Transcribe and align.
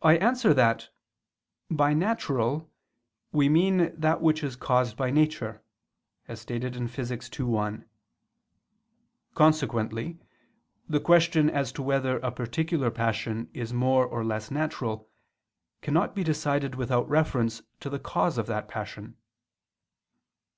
I 0.00 0.16
answer 0.16 0.54
that, 0.54 0.88
By 1.70 1.92
"natural" 1.92 2.70
we 3.32 3.50
mean 3.50 3.94
that 4.00 4.22
which 4.22 4.42
is 4.42 4.56
caused 4.56 4.96
by 4.96 5.10
nature, 5.10 5.62
as 6.26 6.40
stated 6.40 6.74
in 6.74 6.88
Phys. 6.88 7.38
ii, 7.38 7.44
1. 7.44 7.84
Consequently 9.34 10.18
the 10.88 11.00
question 11.00 11.50
as 11.50 11.70
to 11.72 11.82
whether 11.82 12.18
a 12.20 12.32
particular 12.32 12.90
passion 12.90 13.50
is 13.52 13.74
more 13.74 14.06
or 14.06 14.24
less 14.24 14.50
natural 14.50 15.10
cannot 15.82 16.14
be 16.14 16.24
decided 16.24 16.74
without 16.74 17.06
reference 17.06 17.60
to 17.80 17.90
the 17.90 17.98
cause 17.98 18.38
of 18.38 18.46
that 18.46 18.68
passion. 18.68 19.18